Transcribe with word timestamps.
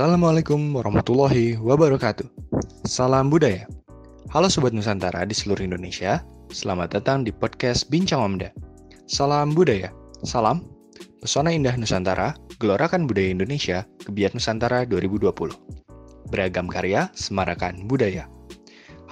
Assalamualaikum 0.00 0.72
warahmatullahi 0.72 1.60
wabarakatuh. 1.60 2.24
Salam 2.88 3.28
budaya. 3.28 3.68
Halo 4.32 4.48
Sobat 4.48 4.72
Nusantara 4.72 5.28
di 5.28 5.36
seluruh 5.36 5.60
Indonesia. 5.60 6.24
Selamat 6.48 6.96
datang 6.96 7.20
di 7.20 7.28
podcast 7.28 7.84
Bincang 7.92 8.24
Omda. 8.24 8.48
Salam 9.04 9.52
budaya. 9.52 9.92
Salam. 10.24 10.64
Pesona 11.20 11.52
indah 11.52 11.76
Nusantara, 11.76 12.32
gelorakan 12.56 13.04
budaya 13.04 13.28
Indonesia, 13.28 13.84
Kebiat 14.00 14.32
Nusantara 14.32 14.88
2020. 14.88 15.28
Beragam 16.32 16.64
karya, 16.64 17.12
semarakan 17.12 17.84
budaya. 17.84 18.24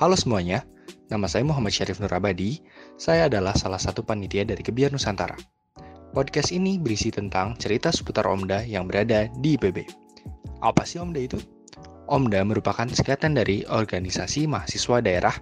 Halo 0.00 0.16
semuanya, 0.16 0.64
nama 1.12 1.28
saya 1.28 1.44
Muhammad 1.44 1.76
Syarif 1.76 2.00
Nurabadi. 2.00 2.64
Saya 2.96 3.28
adalah 3.28 3.52
salah 3.52 3.76
satu 3.76 4.08
panitia 4.08 4.48
dari 4.48 4.64
Kebiat 4.64 4.96
Nusantara. 4.96 5.36
Podcast 6.16 6.48
ini 6.48 6.80
berisi 6.80 7.12
tentang 7.12 7.60
cerita 7.60 7.92
seputar 7.92 8.24
Omda 8.24 8.64
yang 8.64 8.88
berada 8.88 9.28
di 9.44 9.60
IPB. 9.60 10.07
Apa 10.58 10.82
sih 10.82 10.98
OMDA 10.98 11.30
itu? 11.30 11.38
OMDA 12.10 12.42
merupakan 12.42 12.88
singkatan 12.90 13.38
dari 13.38 13.62
Organisasi 13.68 14.50
Mahasiswa 14.50 14.98
Daerah 14.98 15.36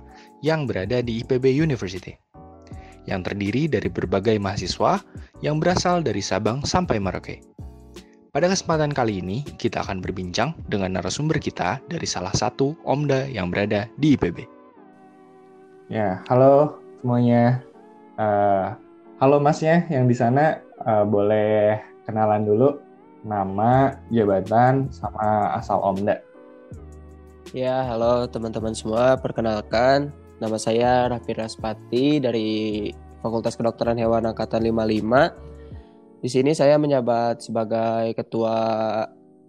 yang 0.45 0.69
berada 0.69 1.01
di 1.01 1.25
IPB 1.25 1.57
University, 1.57 2.13
yang 3.09 3.25
terdiri 3.25 3.65
dari 3.71 3.89
berbagai 3.89 4.37
mahasiswa 4.37 5.01
yang 5.41 5.57
berasal 5.57 6.05
dari 6.05 6.21
Sabang 6.21 6.67
sampai 6.69 7.01
Merauke. 7.01 7.41
Pada 8.29 8.53
kesempatan 8.53 8.93
kali 8.93 9.25
ini, 9.25 9.41
kita 9.57 9.81
akan 9.81 10.05
berbincang 10.05 10.53
dengan 10.69 11.01
narasumber 11.01 11.41
kita 11.41 11.81
dari 11.89 12.05
salah 12.05 12.37
satu 12.37 12.77
OMDA 12.85 13.33
yang 13.33 13.49
berada 13.49 13.89
di 13.97 14.13
IPB. 14.21 14.45
Ya, 15.89 16.21
halo 16.29 16.77
semuanya. 17.01 17.65
Uh, 18.21 18.77
halo 19.17 19.41
masnya 19.41 19.89
yang 19.89 20.05
di 20.05 20.13
sana, 20.13 20.61
uh, 20.85 21.09
boleh 21.09 21.81
kenalan 22.05 22.45
dulu 22.45 22.86
nama, 23.27 23.99
jabatan, 24.15 24.87
sama 24.95 25.51
asal 25.59 25.83
Omda. 25.83 26.23
Ya, 27.51 27.83
halo 27.83 28.31
teman-teman 28.31 28.73
semua. 28.73 29.19
Perkenalkan, 29.19 30.15
nama 30.39 30.57
saya 30.57 31.11
Raffi 31.11 31.35
Raspati 31.35 32.23
dari 32.23 32.91
Fakultas 33.21 33.59
Kedokteran 33.59 33.99
Hewan 33.99 34.31
Angkatan 34.31 34.63
55. 34.63 36.23
Di 36.23 36.29
sini 36.31 36.55
saya 36.55 36.79
menjabat 36.79 37.43
sebagai 37.43 38.15
ketua 38.15 38.55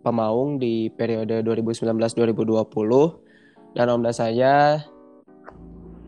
pemaung 0.01 0.57
di 0.57 0.89
periode 0.93 1.41
2019-2020 1.45 3.77
dan 3.77 3.93
omda 3.93 4.11
saya 4.13 4.81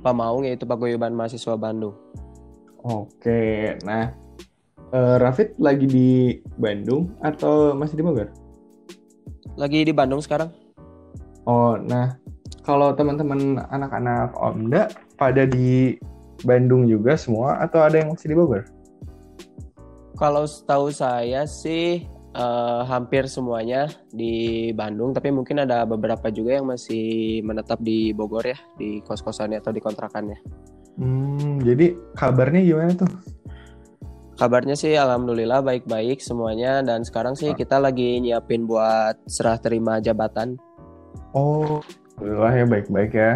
pemaung 0.01 0.45
yaitu 0.45 0.65
Paguyuban 0.65 1.13
Mahasiswa 1.13 1.57
Bandung. 1.59 1.93
Oke, 2.79 3.75
nah 3.83 4.15
uh, 4.93 5.15
Rafid 5.21 5.55
lagi 5.61 5.85
di 5.85 6.09
Bandung 6.57 7.13
atau 7.21 7.73
masih 7.77 7.99
di 7.99 8.03
Bogor? 8.05 8.29
Lagi 9.57 9.83
di 9.85 9.93
Bandung 9.93 10.21
sekarang. 10.23 10.53
Oh, 11.49 11.77
nah 11.79 12.15
kalau 12.63 12.93
teman-teman 12.93 13.57
anak-anak 13.73 14.35
Omda 14.37 14.93
pada 15.17 15.49
di 15.49 15.97
Bandung 16.45 16.87
juga 16.87 17.17
semua 17.19 17.59
atau 17.59 17.83
ada 17.83 17.99
yang 17.99 18.13
masih 18.13 18.31
di 18.31 18.37
Bogor? 18.37 18.63
Kalau 20.19 20.43
setahu 20.43 20.91
saya 20.91 21.47
sih 21.47 22.03
uh, 22.35 22.83
hampir 22.83 23.25
semuanya 23.31 23.87
di 24.11 24.69
Bandung, 24.75 25.15
tapi 25.15 25.31
mungkin 25.31 25.63
ada 25.63 25.87
beberapa 25.87 26.27
juga 26.27 26.59
yang 26.59 26.67
masih 26.67 27.39
menetap 27.41 27.79
di 27.79 28.11
Bogor 28.11 28.43
ya, 28.43 28.59
di 28.75 28.99
kos-kosannya 29.07 29.63
atau 29.63 29.71
di 29.71 29.79
kontrakannya. 29.79 30.39
Hmm, 30.99 31.63
jadi 31.63 31.95
kabarnya 32.19 32.59
gimana 32.59 32.91
tuh? 32.99 33.11
Kabarnya 34.39 34.71
sih 34.79 34.95
alhamdulillah 34.95 35.59
baik-baik 35.59 36.23
semuanya 36.23 36.79
dan 36.79 37.03
sekarang 37.03 37.35
sih 37.35 37.51
kita 37.51 37.75
lagi 37.75 38.23
nyiapin 38.23 38.63
buat 38.63 39.19
serah 39.27 39.59
terima 39.59 39.99
jabatan. 39.99 40.55
Oh, 41.35 41.83
alhamdulillah 42.15 42.53
ya 42.55 42.65
baik-baik 42.71 43.11
ya. 43.11 43.31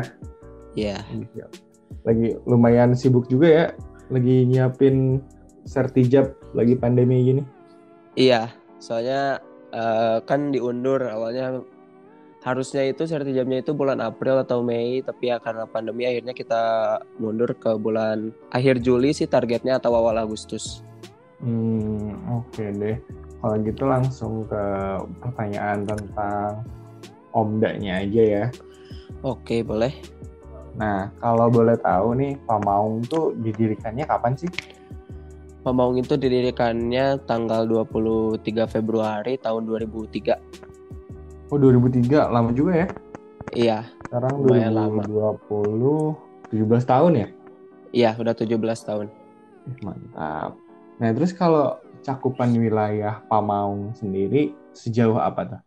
Iya. 0.79 0.97
Yeah. 1.35 1.51
Lagi 2.07 2.39
lumayan 2.47 2.95
sibuk 2.95 3.27
juga 3.27 3.47
ya, 3.51 3.65
lagi 4.15 4.47
nyiapin 4.47 5.19
sertijab 5.67 6.39
lagi 6.55 6.79
pandemi 6.79 7.19
gini. 7.19 7.43
Iya, 8.15 8.55
soalnya 8.79 9.43
uh, 9.75 10.23
kan 10.23 10.55
diundur 10.55 11.03
awalnya 11.03 11.67
harusnya 12.43 12.83
itu 12.83 13.07
sertijabnya 13.07 13.63
itu 13.63 13.71
bulan 13.71 14.03
April 14.03 14.43
atau 14.43 14.59
Mei 14.59 14.99
tapi 14.99 15.31
ya 15.31 15.39
karena 15.39 15.63
pandemi 15.63 16.03
akhirnya 16.03 16.35
kita 16.35 16.63
mundur 17.15 17.55
ke 17.55 17.79
bulan 17.79 18.35
akhir 18.51 18.83
Juli 18.83 19.15
sih 19.15 19.25
targetnya 19.25 19.79
atau 19.79 19.95
awal 19.95 20.19
Agustus. 20.19 20.83
Hmm, 21.39 22.19
oke 22.27 22.51
okay 22.51 22.69
deh. 22.75 22.97
Kalau 23.43 23.55
gitu 23.59 23.83
langsung 23.83 24.47
ke 24.47 24.63
pertanyaan 25.19 25.83
tentang 25.83 26.63
omdanya 27.35 27.99
aja 27.99 28.23
ya. 28.23 28.45
Oke, 29.19 29.59
boleh. 29.59 29.91
Nah, 30.79 31.11
kalau 31.19 31.51
boleh 31.51 31.75
tahu 31.75 32.15
nih, 32.15 32.33
Pamaung 32.47 33.03
tuh 33.05 33.35
didirikannya 33.35 34.07
kapan 34.07 34.33
sih? 34.39 34.51
Pamaung 35.63 35.99
itu 35.99 36.15
didirikannya 36.15 37.23
tanggal 37.27 37.67
23 37.67 38.39
Februari 38.67 39.35
tahun 39.39 39.67
2003. 39.67 40.39
Oh, 41.53 41.61
2003. 41.61 42.33
Lama 42.33 42.49
juga 42.49 42.73
ya? 42.73 42.87
Iya. 43.53 43.79
Sekarang 44.09 44.41
2020, 44.41 44.73
lama. 44.73 45.01
17 46.49 46.81
tahun 46.89 47.11
ya? 47.13 47.27
Iya, 47.93 48.09
udah 48.17 48.33
17 48.33 48.57
tahun. 48.89 49.05
Mantap. 49.85 50.57
Nah, 50.97 51.09
terus 51.13 51.29
kalau 51.37 51.77
cakupan 52.01 52.57
wilayah 52.57 53.21
Pamaung 53.29 53.93
sendiri 53.93 54.57
sejauh 54.73 55.21
apa 55.21 55.41
tuh? 55.45 55.61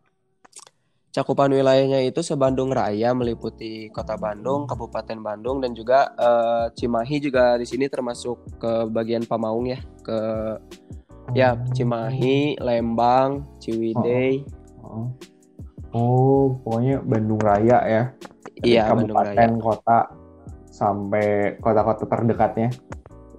Cakupan 1.15 1.55
wilayahnya 1.55 2.03
itu 2.03 2.19
sebandung 2.19 2.75
raya 2.75 3.15
meliputi 3.15 3.87
Kota 3.95 4.19
Bandung, 4.19 4.67
Kabupaten 4.67 5.23
Bandung 5.23 5.63
dan 5.63 5.71
juga 5.71 6.11
uh, 6.19 6.67
Cimahi 6.75 7.23
juga 7.23 7.55
di 7.57 7.65
sini 7.65 7.87
termasuk 7.87 8.59
ke 8.59 8.91
bagian 8.91 9.23
Pamaung 9.23 9.71
ya, 9.71 9.79
ke 10.03 10.19
ya, 11.33 11.55
oh. 11.55 11.63
ya 11.63 11.73
Cimahi, 11.79 12.59
Lembang, 12.59 13.47
Ciwidey. 13.63 14.43
Oh, 14.83 15.07
oh. 15.07 15.36
Oh 15.97 16.61
pokoknya 16.61 17.01
Bandung 17.01 17.41
Raya 17.41 17.79
ya. 17.89 18.03
iya, 18.61 18.89
Kabupaten, 18.89 19.61
kota 19.61 20.13
sampai 20.69 21.57
kota-kota 21.61 22.05
terdekatnya. 22.05 22.69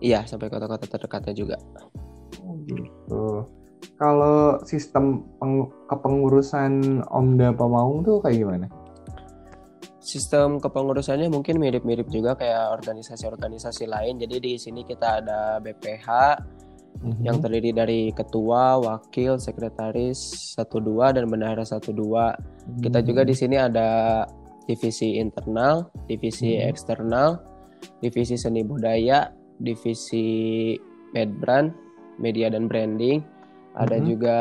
Iya, 0.02 0.26
sampai 0.26 0.50
kota-kota 0.50 0.86
terdekatnya 0.90 1.34
juga. 1.34 1.58
Oh, 2.42 2.58
gitu. 2.66 3.46
Kalau 3.98 4.62
sistem 4.66 5.26
peng 5.42 5.70
kepengurusan 5.90 7.02
Omda 7.10 7.54
Pemaung 7.54 8.06
tuh 8.06 8.22
kayak 8.22 8.38
gimana? 8.46 8.68
Sistem 10.02 10.62
kepengurusannya 10.62 11.28
mungkin 11.34 11.58
mirip-mirip 11.58 12.08
juga 12.14 12.38
kayak 12.38 12.78
organisasi-organisasi 12.78 13.90
lain. 13.90 14.22
Jadi 14.22 14.36
di 14.38 14.54
sini 14.56 14.86
kita 14.86 15.22
ada 15.22 15.58
BPH 15.60 16.08
mm-hmm. 17.02 17.24
yang 17.24 17.38
terdiri 17.40 17.72
dari 17.74 18.02
ketua, 18.12 18.82
wakil, 18.82 19.38
sekretaris 19.38 20.18
satu 20.58 20.82
dua 20.82 21.14
dan 21.14 21.30
bendahara 21.30 21.64
satu 21.64 21.94
dua. 21.94 22.34
Mm-hmm. 22.34 22.82
Kita 22.84 23.00
juga 23.06 23.22
di 23.24 23.36
sini 23.38 23.56
ada 23.58 24.24
divisi 24.66 25.18
internal, 25.18 25.88
divisi 26.10 26.58
mm-hmm. 26.58 26.70
eksternal, 26.70 27.30
divisi 28.02 28.36
seni 28.36 28.62
budaya, 28.66 29.32
divisi 29.62 30.76
Medbrand, 31.16 31.72
media 32.20 32.52
dan 32.52 32.68
branding. 32.68 33.24
Ada 33.78 33.94
mm 33.94 34.02
-hmm. 34.02 34.10
juga 34.10 34.38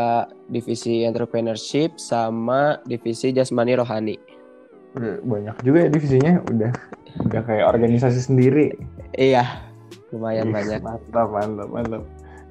divisi 0.49 1.05
entrepreneurship 1.05 2.01
sama 2.01 2.81
divisi 2.89 3.37
jasmani 3.37 3.77
rohani. 3.77 4.17
Banyak 4.97 5.61
juga 5.61 5.85
ya 5.85 5.89
divisinya, 5.93 6.41
udah 6.49 6.73
udah 7.29 7.41
kayak 7.45 7.69
organisasi 7.69 8.17
sendiri. 8.17 8.73
Iya, 9.13 9.45
lumayan 10.09 10.49
Ih, 10.49 10.55
banyak. 10.57 10.81
Mantap, 10.81 11.29
mantap, 11.29 11.69
mantap. 11.69 12.03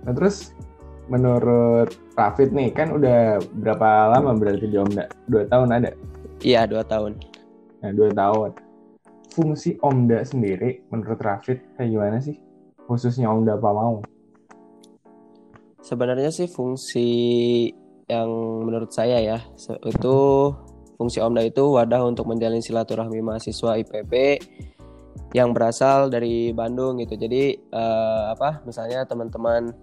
Nah 0.06 0.14
terus 0.14 0.54
menurut 1.10 1.94
Rafid 2.18 2.53
nih 2.53 2.74
kan 2.74 2.94
udah 2.94 3.41
berapa 3.62 4.14
lama 4.14 4.38
berarti 4.38 4.70
di 4.70 4.78
Omda? 4.78 5.09
Dua 5.29 5.46
tahun 5.50 5.70
ada? 5.74 5.91
Iya 6.46 6.70
dua 6.70 6.85
tahun. 6.85 7.18
Nah 7.82 7.91
dua 7.94 8.09
tahun. 8.14 8.53
Fungsi 9.34 9.76
Omda 9.84 10.24
sendiri 10.24 10.85
menurut 10.94 11.20
Rafid 11.20 11.59
kayak 11.76 11.90
gimana 11.91 12.18
sih? 12.24 12.38
khususnya 12.85 13.28
Omda 13.29 13.58
mau? 13.58 14.02
Sebenarnya 15.82 16.34
sih 16.34 16.50
fungsi 16.50 17.09
yang 18.06 18.29
menurut 18.66 18.94
saya 18.94 19.22
ya 19.22 19.38
itu 19.85 20.18
fungsi 20.97 21.22
Omda 21.22 21.46
itu 21.46 21.62
wadah 21.74 22.06
untuk 22.06 22.29
menjalin 22.29 22.62
silaturahmi 22.62 23.22
mahasiswa 23.22 23.82
IPB 23.82 24.14
yang 25.35 25.52
berasal 25.52 26.08
dari 26.08 26.56
Bandung 26.56 27.00
gitu. 27.03 27.20
Jadi 27.20 27.56
uh, 27.76 28.34
apa 28.35 28.64
misalnya 28.64 29.03
teman-teman 29.03 29.76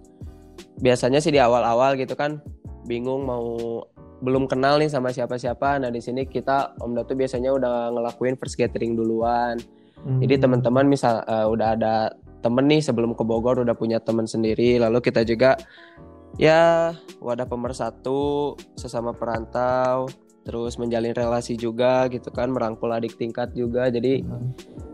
biasanya 0.81 1.21
sih 1.21 1.33
di 1.33 1.39
awal-awal 1.41 1.93
gitu 1.97 2.17
kan 2.17 2.41
bingung 2.89 3.23
mau 3.23 3.81
belum 4.23 4.47
kenal 4.47 4.79
nih 4.79 4.87
sama 4.87 5.11
siapa-siapa. 5.11 5.83
Nah, 5.83 5.91
di 5.91 5.99
sini 5.99 6.23
kita 6.23 6.79
Omda 6.79 7.03
tuh 7.03 7.19
biasanya 7.19 7.51
udah 7.51 7.91
ngelakuin 7.91 8.39
first 8.39 8.55
gathering 8.55 8.95
duluan. 8.95 9.59
Hmm. 9.99 10.19
Jadi 10.23 10.39
teman-teman 10.39 10.87
misal 10.87 11.23
uh, 11.27 11.47
udah 11.51 11.75
ada 11.75 11.95
temen 12.43 12.67
nih 12.67 12.83
sebelum 12.83 13.15
ke 13.15 13.23
Bogor 13.23 13.63
udah 13.63 13.71
punya 13.71 14.03
temen 14.03 14.27
sendiri 14.27 14.75
lalu 14.75 14.99
kita 14.99 15.23
juga 15.23 15.55
ya 16.35 16.91
wadah 17.23 17.47
pemersatu 17.47 18.53
sesama 18.75 19.15
perantau 19.15 20.11
terus 20.43 20.75
menjalin 20.75 21.15
relasi 21.15 21.55
juga 21.55 22.07
gitu 22.11 22.27
kan 22.29 22.51
merangkul 22.51 22.91
adik 22.91 23.15
tingkat 23.15 23.51
juga 23.55 23.87
jadi 23.87 24.23
Hmm. 24.23 24.51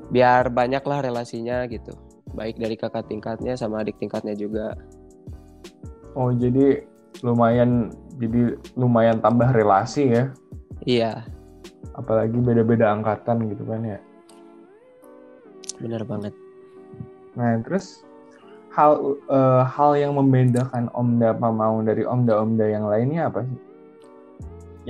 biar 0.09 0.49
banyak 0.49 0.81
lah 0.85 1.01
relasinya 1.01 1.65
gitu 1.69 1.93
baik 2.33 2.57
dari 2.57 2.77
kakak 2.77 3.09
tingkatnya 3.09 3.57
sama 3.57 3.81
adik 3.81 3.97
tingkatnya 3.97 4.33
juga 4.33 4.77
Oh 6.17 6.33
jadi 6.33 6.83
lumayan 7.21 7.93
jadi 8.17 8.57
lumayan 8.73 9.21
tambah 9.21 9.53
relasi 9.53 10.09
ya. 10.09 10.23
iya 10.83 11.23
Apalagi 11.93 12.37
beda-beda 12.41 12.91
angkatan 12.91 13.45
gitu 13.49 13.63
kan 13.65 13.81
ya. 13.85 13.99
bener 15.79 16.03
banget 16.03 16.33
Nah 17.37 17.55
terus 17.63 18.03
hal 18.73 18.99
eh, 19.29 19.61
hal 19.63 19.95
yang 19.95 20.13
membedakan 20.17 20.91
Omda 20.91 21.33
Pamaung 21.33 21.87
dari 21.87 22.03
Omda-Omda 22.03 22.65
yang 22.67 22.85
lainnya 22.89 23.29
apa 23.31 23.45
sih? 23.45 23.59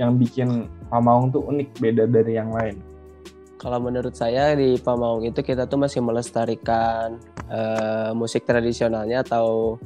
Yang 0.00 0.12
bikin 0.18 0.48
Pamaung 0.88 1.28
tuh 1.28 1.44
unik 1.44 1.68
beda 1.76 2.08
dari 2.08 2.34
yang 2.34 2.50
lain. 2.50 2.80
kalau 3.60 3.76
menurut 3.76 4.16
saya 4.16 4.56
di 4.56 4.80
Pamaung 4.80 5.20
itu 5.20 5.44
kita 5.44 5.68
tuh 5.68 5.76
masih 5.76 6.00
melestarikan 6.00 7.20
eh, 7.46 8.08
musik 8.10 8.48
tradisionalnya 8.48 9.20
atau 9.20 9.76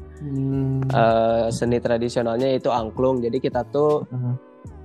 eh, 0.86 1.50
seni 1.50 1.76
tradisionalnya 1.76 2.54
itu 2.54 2.70
angklung 2.70 3.18
jadi 3.18 3.34
kita 3.34 3.66
tuh 3.68 4.06
Mhm. 4.06 4.32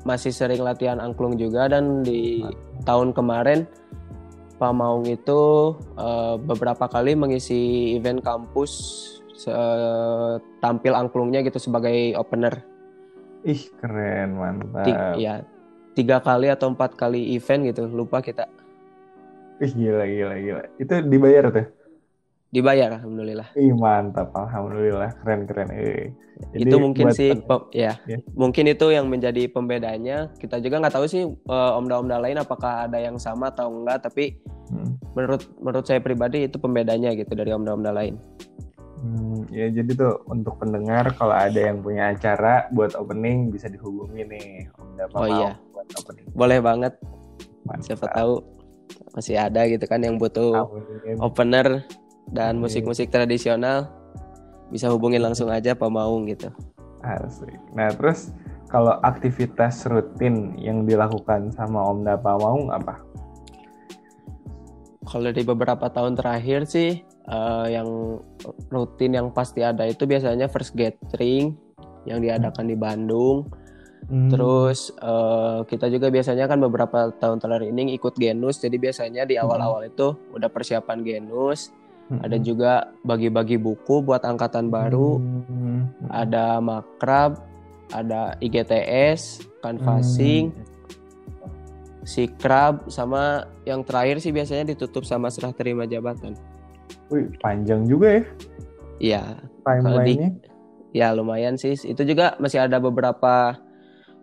masih 0.01 0.33
sering 0.33 0.65
latihan 0.65 0.97
angklung 0.97 1.37
juga 1.37 1.69
dan 1.69 2.01
di 2.01 2.41
tahun 2.81 3.13
kemarin 3.13 3.69
Pamaung 4.57 5.05
itu 5.05 5.41
eh, 5.95 6.35
beberapa 6.41 6.89
kali 6.89 7.13
mengisi 7.13 7.93
event 7.93 8.19
kampus 8.19 8.71
se- 9.37 9.53
tampil 10.57 10.91
angklungnya 10.91 11.39
gitu 11.39 11.61
sebagai 11.61 12.17
opener. 12.17 12.65
Ih 13.41 13.61
keren 13.79 14.35
mantap. 14.35 14.85
Ti- 14.85 15.23
ya 15.23 15.43
tiga 15.95 16.19
kali 16.19 16.47
atau 16.47 16.71
empat 16.71 16.95
kali 16.95 17.35
event 17.35 17.67
gitu 17.67 17.83
lupa 17.87 18.19
kita 18.19 18.47
Ih 19.59 19.71
gila 19.71 20.07
gila 20.07 20.35
gila. 20.37 20.63
Itu 20.77 20.93
dibayar 21.03 21.51
tuh. 21.51 21.67
dibayar 22.49 22.89
alhamdulillah. 22.97 23.45
Ih 23.53 23.75
mantap 23.77 24.33
alhamdulillah 24.33 25.13
keren 25.21 25.45
keren. 25.45 25.69
Eh. 25.69 26.09
Jadi 26.55 26.65
itu 26.65 26.75
mungkin 26.79 27.11
buat 27.11 27.17
sih 27.19 27.29
ya 27.75 27.93
Ya. 28.07 28.17
mungkin 28.33 28.65
itu 28.65 28.89
yang 28.89 29.05
menjadi 29.05 29.45
pembedanya. 29.45 30.31
Kita 30.33 30.57
juga 30.57 30.79
nggak 30.81 30.95
tahu 30.95 31.05
sih 31.05 31.23
eh, 31.29 31.71
omda-omda 31.77 32.17
lain 32.17 32.39
apakah 32.39 32.87
ada 32.87 32.97
yang 32.97 33.19
sama 33.19 33.51
atau 33.51 33.69
enggak 33.69 34.01
tapi 34.01 34.39
Hmm. 34.69 35.01
menurut 35.17 35.49
menurut 35.57 35.81
saya 35.81 35.97
pribadi 35.97 36.45
itu 36.45 36.57
pembedanya 36.57 37.13
gitu 37.13 37.33
dari 37.33 37.49
omda-omda 37.49 37.89
lain. 37.89 38.17
Hmm, 38.99 39.47
ya 39.47 39.71
jadi 39.71 39.95
tuh 39.95 40.27
untuk 40.27 40.59
pendengar 40.59 41.15
kalau 41.15 41.31
ada 41.31 41.55
yang 41.55 41.79
punya 41.79 42.11
acara 42.11 42.67
buat 42.75 42.99
opening 42.99 43.47
bisa 43.47 43.71
dihubungi 43.71 44.27
nih 44.27 44.47
Omda 44.75 45.07
Oh 45.15 45.23
Pamaung 45.23 45.31
iya. 45.39 45.51
buat 45.71 45.87
opening. 46.03 46.25
Boleh 46.35 46.59
banget 46.59 46.93
Mantap. 47.63 47.83
siapa 47.87 48.05
tahu 48.11 48.43
masih 49.15 49.39
ada 49.39 49.63
gitu 49.71 49.87
kan 49.87 50.03
yang 50.03 50.19
butuh 50.19 50.67
Amin. 50.67 51.15
opener 51.23 51.87
dan 52.29 52.59
musik-musik 52.59 53.07
tradisional 53.07 53.87
bisa 54.67 54.91
hubungin 54.91 55.23
langsung 55.23 55.47
aja 55.47 55.71
Pamaung 55.73 56.27
gitu. 56.27 56.51
Asik. 56.99 57.55
Nah 57.71 57.95
terus 57.95 58.35
kalau 58.67 58.99
aktivitas 59.01 59.87
rutin 59.87 60.59
yang 60.59 60.83
dilakukan 60.83 61.55
sama 61.55 61.87
Omda 61.87 62.19
Pamaung 62.19 62.67
apa? 62.69 62.99
Kalau 65.07 65.31
di 65.31 65.41
beberapa 65.41 65.89
tahun 65.89 66.13
terakhir 66.13 66.67
sih 66.69 67.01
eh, 67.29 67.67
yang 67.77 68.19
rutin 68.73 69.13
yang 69.13 69.29
pasti 69.29 69.61
ada 69.61 69.85
itu 69.85 70.09
biasanya 70.09 70.49
first 70.49 70.73
gathering 70.73 71.53
yang 72.09 72.19
diadakan 72.19 72.65
di 72.65 72.75
Bandung. 72.75 73.45
Hmm. 74.09 74.31
Terus 74.31 74.89
eh, 74.97 75.59
kita 75.69 75.85
juga 75.93 76.09
biasanya 76.09 76.49
kan 76.49 76.57
beberapa 76.57 77.13
tahun 77.13 77.37
terakhir 77.37 77.69
ini 77.69 77.93
ikut 77.95 78.17
genus, 78.17 78.57
jadi 78.57 78.75
biasanya 78.81 79.23
di 79.29 79.37
awal-awal 79.37 79.85
itu 79.85 80.17
udah 80.33 80.49
persiapan 80.49 81.05
genus. 81.05 81.69
Hmm. 82.09 82.25
Ada 82.25 82.41
juga 82.41 82.89
bagi-bagi 83.05 83.61
buku 83.61 84.01
buat 84.01 84.25
angkatan 84.25 84.73
baru. 84.73 85.21
Hmm. 85.21 85.93
ada 86.09 86.57
makrab, 86.57 87.37
ada 87.93 88.33
IGTS, 88.41 89.45
canvassing, 89.61 90.49
Hmm. 90.49 90.65
sikrab, 92.01 92.89
sama 92.89 93.45
yang 93.69 93.85
terakhir 93.85 94.17
sih 94.17 94.33
biasanya 94.33 94.73
ditutup 94.73 95.05
sama 95.05 95.29
serah 95.29 95.53
terima 95.53 95.85
jabatan. 95.85 96.33
Wih 97.09 97.25
panjang 97.41 97.85
juga 97.85 98.21
ya 98.21 98.23
Iya, 98.99 99.23
timelinenya. 99.63 100.29
ya 100.91 101.15
lumayan 101.15 101.55
sih. 101.55 101.71
Itu 101.71 102.03
juga 102.03 102.35
masih 102.35 102.67
ada 102.67 102.83
beberapa 102.83 103.55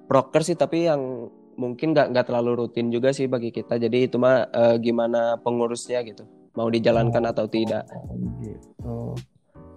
proker 0.04 0.44
sih, 0.44 0.52
tapi 0.52 0.84
yang 0.84 1.32
mungkin 1.56 1.96
nggak 1.96 2.12
nggak 2.12 2.26
terlalu 2.28 2.60
rutin 2.60 2.92
juga 2.92 3.08
sih 3.10 3.24
bagi 3.24 3.48
kita. 3.48 3.80
Jadi 3.80 4.04
itu 4.04 4.20
mah 4.20 4.44
eh, 4.52 4.76
gimana 4.76 5.40
pengurusnya 5.40 6.04
gitu, 6.04 6.28
mau 6.52 6.68
dijalankan 6.68 7.24
Oh, 7.24 7.32
atau 7.32 7.46
tidak. 7.48 7.88
Gitu. 8.44 8.96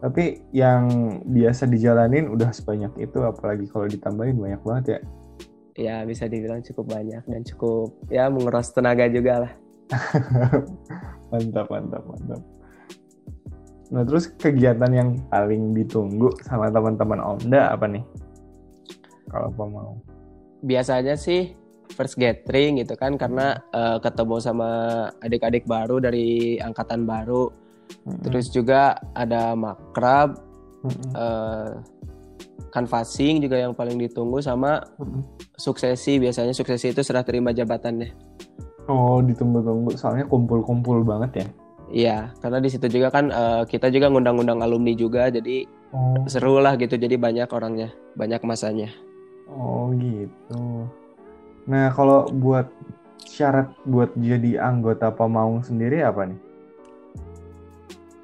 Tapi 0.04 0.44
yang 0.52 0.84
biasa 1.24 1.68
dijalanin 1.68 2.28
udah 2.28 2.52
sebanyak 2.52 2.92
itu, 3.00 3.24
apalagi 3.24 3.72
kalau 3.72 3.88
ditambahin 3.88 4.36
banyak 4.36 4.62
banget 4.68 4.86
ya. 4.86 5.00
Ya 5.80 5.96
bisa 6.04 6.28
dibilang 6.28 6.60
cukup 6.60 6.92
banyak 6.92 7.24
dan 7.24 7.42
cukup 7.48 7.96
ya 8.12 8.28
menguras 8.28 8.68
tenaga 8.76 9.08
juga 9.08 9.48
lah. 9.48 9.54
mantap, 11.32 11.72
mantap, 11.72 12.04
mantap. 12.04 12.42
Nah 13.90 14.06
terus 14.06 14.30
kegiatan 14.30 14.92
yang 14.94 15.10
paling 15.34 15.74
ditunggu 15.74 16.30
sama 16.46 16.70
teman-teman 16.70 17.22
Omda 17.22 17.74
apa 17.74 17.90
nih? 17.90 18.04
Kalau 19.30 19.50
apa 19.54 19.64
mau? 19.66 19.94
biasanya 20.64 21.16
sih 21.16 21.56
first 21.96 22.20
gathering 22.20 22.80
gitu 22.84 22.94
kan 23.00 23.16
karena 23.16 23.60
eh, 23.72 23.98
ketemu 24.04 24.36
sama 24.44 24.70
adik-adik 25.24 25.64
baru 25.66 26.04
dari 26.04 26.60
angkatan 26.60 27.08
baru 27.08 27.52
terus 28.22 28.54
juga 28.54 29.02
ada 29.18 29.58
makrab 29.58 30.38
eh, 31.16 31.74
canvassing 32.70 33.42
juga 33.42 33.58
yang 33.58 33.74
paling 33.74 33.98
ditunggu 33.98 34.44
sama 34.44 34.84
Mm-mm. 35.02 35.26
suksesi 35.58 36.22
biasanya 36.22 36.54
suksesi 36.54 36.94
itu 36.94 37.02
serah 37.02 37.26
terima 37.26 37.56
jabatannya 37.56 38.30
Oh 38.90 39.22
ditunggu-tunggu, 39.22 39.94
soalnya 39.94 40.26
kumpul-kumpul 40.26 41.06
banget 41.06 41.46
ya. 41.46 41.48
Iya 41.90 42.32
karena 42.40 42.62
di 42.62 42.70
situ 42.70 42.86
juga 42.88 43.10
kan 43.10 43.30
eh, 43.34 43.62
kita 43.66 43.90
juga 43.90 44.10
ngundang-undang 44.10 44.62
alumni 44.62 44.94
juga 44.94 45.30
jadi 45.30 45.66
Oh, 45.90 46.22
seru 46.30 46.62
lah 46.62 46.78
gitu 46.78 47.02
jadi 47.02 47.18
banyak 47.18 47.50
orangnya 47.50 47.90
banyak 48.14 48.46
masanya 48.46 48.94
oh 49.50 49.90
gitu. 49.98 50.86
Nah 51.70 51.94
kalau 51.94 52.30
buat 52.30 52.70
syarat 53.26 53.70
buat 53.86 54.14
jadi 54.18 54.62
anggota 54.62 55.14
Pemaung 55.14 55.62
sendiri 55.62 56.02
apa 56.06 56.30
nih? 56.30 56.40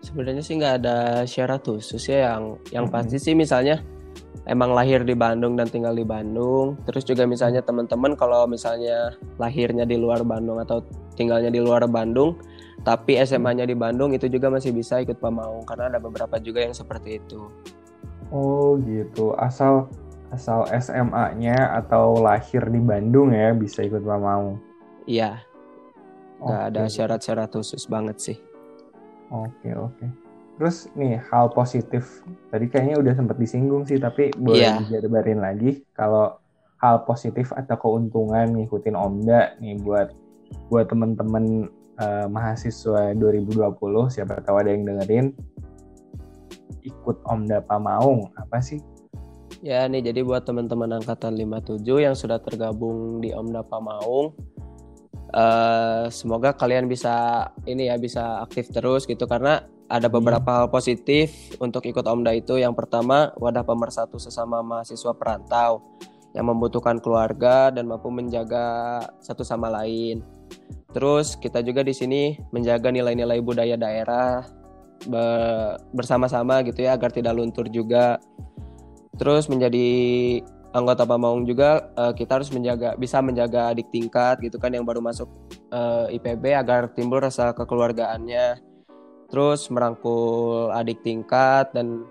Sebenarnya 0.05 0.43
sih 0.45 0.55
nggak 0.57 0.75
ada 0.85 0.97
syarat 1.25 1.61
khusus 1.65 2.01
ya 2.09 2.33
yang 2.33 2.57
yang 2.73 2.85
Mm-mm. 2.87 2.93
pasti 2.93 3.17
sih 3.17 3.33
misalnya 3.33 3.81
emang 4.45 4.73
lahir 4.73 5.01
di 5.01 5.17
Bandung 5.17 5.57
dan 5.57 5.69
tinggal 5.69 5.97
di 5.97 6.05
Bandung. 6.05 6.77
Terus 6.85 7.05
juga 7.05 7.25
misalnya 7.25 7.65
teman-teman 7.65 8.13
kalau 8.13 8.45
misalnya 8.45 9.13
lahirnya 9.41 9.83
di 9.85 9.97
luar 9.97 10.21
Bandung 10.21 10.61
atau 10.61 10.85
tinggalnya 11.17 11.49
di 11.49 11.61
luar 11.61 11.85
Bandung, 11.89 12.37
tapi 12.83 13.15
SMA-nya 13.21 13.63
di 13.63 13.77
Bandung 13.77 14.11
itu 14.11 14.27
juga 14.27 14.51
masih 14.51 14.75
bisa 14.75 14.99
ikut 14.99 15.17
Pamaung 15.17 15.63
karena 15.63 15.87
ada 15.87 15.99
beberapa 16.01 16.35
juga 16.41 16.59
yang 16.65 16.75
seperti 16.75 17.21
itu. 17.23 17.47
Oh 18.33 18.75
gitu, 18.83 19.37
asal 19.37 19.87
asal 20.33 20.65
SMA-nya 20.73 21.77
atau 21.77 22.17
lahir 22.19 22.65
di 22.67 22.81
Bandung 22.81 23.31
ya 23.31 23.53
bisa 23.53 23.85
ikut 23.85 24.01
Pemaung. 24.01 24.59
Iya, 25.05 25.39
nggak 26.41 26.61
ada 26.73 26.81
Oke. 26.89 26.91
syarat-syarat 26.91 27.49
khusus 27.53 27.85
banget 27.85 28.17
sih. 28.19 28.37
Oke 29.29 29.71
oke. 29.71 30.05
Terus 30.55 30.87
nih 30.95 31.19
hal 31.31 31.51
positif 31.51 32.23
tadi 32.47 32.71
kayaknya 32.71 32.95
udah 32.99 33.13
sempat 33.13 33.35
disinggung 33.37 33.83
sih 33.83 33.99
tapi 33.99 34.31
boleh 34.39 34.63
Iya. 34.63 34.73
dijabarin 34.87 35.43
lagi 35.43 35.83
kalau 35.91 36.39
hal 36.79 37.03
positif 37.03 37.51
atau 37.51 37.75
keuntungan 37.75 38.55
ngikutin 38.55 38.95
Omda 38.95 39.59
nih 39.59 39.79
buat 39.83 40.15
buat 40.71 40.87
temen-temen 40.87 41.67
eh, 41.99 42.27
mahasiswa 42.27 43.13
2020 43.15 43.55
siapa 44.11 44.41
tahu 44.43 44.55
ada 44.59 44.69
yang 44.71 44.83
dengerin 44.87 45.35
ikut 46.85 47.17
Omda 47.25 47.65
Pamaung 47.65 48.29
apa 48.37 48.61
sih? 48.61 48.79
Ya 49.65 49.87
nih 49.89 50.13
jadi 50.13 50.21
buat 50.21 50.45
teman-teman 50.45 51.01
angkatan 51.01 51.33
57 51.33 51.81
yang 51.97 52.13
sudah 52.13 52.37
tergabung 52.37 53.23
di 53.23 53.33
Omda 53.33 53.65
Pamaung 53.65 54.35
eh 55.35 56.05
semoga 56.13 56.55
kalian 56.55 56.87
bisa 56.87 57.49
ini 57.67 57.91
ya 57.91 57.99
bisa 57.99 58.39
aktif 58.45 58.71
terus 58.71 59.03
gitu 59.03 59.27
karena 59.27 59.67
ada 59.85 60.09
beberapa 60.09 60.63
hal 60.63 60.67
positif 60.73 61.53
untuk 61.61 61.85
ikut 61.85 62.05
Omda 62.05 62.33
itu. 62.33 62.57
Yang 62.57 62.85
pertama, 62.85 63.29
wadah 63.37 63.61
pemersatu 63.61 64.17
sesama 64.17 64.65
mahasiswa 64.65 65.13
perantau 65.13 65.81
yang 66.33 66.51
membutuhkan 66.51 66.99
keluarga 66.99 67.71
dan 67.71 67.87
mampu 67.87 68.09
menjaga 68.11 68.99
satu 69.21 69.45
sama 69.45 69.69
lain. 69.71 70.25
Terus 70.95 71.35
kita 71.35 71.59
juga 71.59 71.83
di 71.83 71.91
sini 71.91 72.39
menjaga 72.55 72.87
nilai-nilai 72.87 73.43
budaya 73.43 73.75
daerah 73.75 74.47
be- 75.03 75.75
bersama-sama 75.91 76.63
gitu 76.63 76.87
ya 76.87 76.95
agar 76.95 77.11
tidak 77.11 77.35
luntur 77.35 77.67
juga. 77.67 78.15
Terus 79.19 79.51
menjadi 79.51 79.91
anggota 80.71 81.03
Pamaung 81.03 81.43
juga 81.43 81.91
uh, 81.95 82.11
kita 82.11 82.39
harus 82.39 82.51
menjaga 82.51 82.99
bisa 82.99 83.23
menjaga 83.23 83.71
adik 83.71 83.87
tingkat 83.91 84.39
gitu 84.43 84.59
kan 84.59 84.75
yang 84.75 84.83
baru 84.83 84.99
masuk 84.99 85.31
uh, 85.71 86.11
IPB 86.11 86.51
agar 86.51 86.91
timbul 86.91 87.23
rasa 87.23 87.55
kekeluargaannya 87.55 88.59
terus 89.31 89.71
merangkul 89.71 90.75
adik 90.75 90.99
tingkat 90.99 91.71
dan 91.71 92.03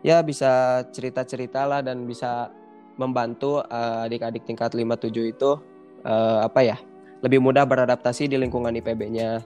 ya 0.00 0.24
bisa 0.24 0.82
cerita-cerita 0.88 1.68
lah 1.68 1.84
dan 1.84 2.08
bisa 2.08 2.48
membantu 2.96 3.60
uh, 3.60 4.08
adik-adik 4.08 4.48
tingkat 4.48 4.72
57 4.72 5.12
itu 5.36 5.52
apa 6.02 6.66
ya 6.66 6.74
lebih 7.22 7.38
mudah 7.38 7.62
beradaptasi 7.62 8.26
di 8.26 8.36
lingkungan 8.36 8.74
IPB-nya 8.74 9.40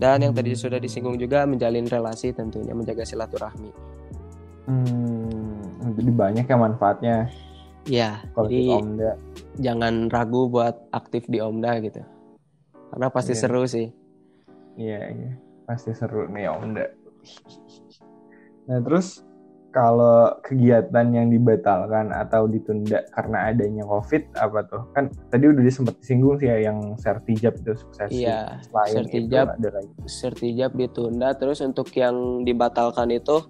dan 0.00 0.24
yang 0.24 0.32
tadi 0.32 0.56
sudah 0.56 0.80
disinggung 0.80 1.20
juga 1.20 1.44
menjalin 1.44 1.84
relasi 1.84 2.32
tentunya 2.32 2.72
menjaga 2.72 3.04
silaturahmi. 3.04 3.68
Hmm, 4.64 5.60
jadi 5.92 6.10
banyak 6.10 6.44
ya 6.48 6.56
manfaatnya. 6.56 7.16
Iya. 7.84 8.24
Jadi 8.32 8.60
Omda. 8.72 9.12
jangan 9.60 10.08
ragu 10.08 10.48
buat 10.48 10.88
aktif 10.92 11.28
di 11.28 11.40
Omda 11.40 11.80
gitu. 11.84 12.00
Karena 12.92 13.08
pasti 13.12 13.32
yeah. 13.36 13.40
seru 13.44 13.62
sih. 13.68 13.88
Iya, 14.80 15.00
iya. 15.12 15.32
Pasti 15.68 15.92
seru 15.92 16.24
nih 16.32 16.48
Omda. 16.48 16.86
Nah, 18.72 18.78
terus 18.80 19.20
kalau 19.70 20.34
kegiatan 20.42 21.14
yang 21.14 21.30
dibatalkan 21.30 22.10
atau 22.10 22.50
ditunda 22.50 23.06
karena 23.14 23.54
adanya 23.54 23.86
COVID 23.86 24.34
apa 24.38 24.66
tuh? 24.66 24.82
Kan 24.94 25.14
tadi 25.30 25.46
udah 25.46 25.62
sempat 25.70 25.94
disinggung 26.02 26.36
sih 26.42 26.50
ya 26.50 26.70
yang 26.70 26.98
sertijab 26.98 27.54
itu 27.62 27.78
sukses. 27.78 28.10
Iya, 28.10 28.58
Selain 28.66 28.94
sertijab 28.98 29.46
itu 29.46 29.56
ada 29.62 29.68
lagi. 29.78 29.92
Sertijab 30.10 30.70
ditunda 30.74 31.28
terus 31.38 31.62
untuk 31.62 31.88
yang 31.94 32.42
dibatalkan 32.42 33.14
itu 33.14 33.46